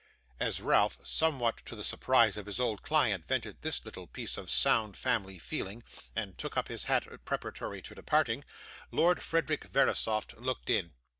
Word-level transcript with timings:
As 0.39 0.61
Ralph, 0.63 0.97
somewhat 1.05 1.57
to 1.67 1.75
the 1.75 1.83
surprise 1.83 2.35
of 2.35 2.47
his 2.47 2.59
old 2.59 2.81
client, 2.81 3.23
vented 3.27 3.61
this 3.61 3.85
little 3.85 4.07
piece 4.07 4.35
of 4.35 4.49
sound 4.49 4.97
family 4.97 5.37
feeling, 5.37 5.83
and 6.15 6.35
took 6.39 6.57
up 6.57 6.69
his 6.69 6.85
hat 6.85 7.05
preparatory 7.23 7.83
to 7.83 7.93
departing, 7.93 8.43
Lord 8.89 9.21
Frederick 9.21 9.65
Verisopht 9.65 10.39
looked 10.39 10.71
in. 10.71 10.93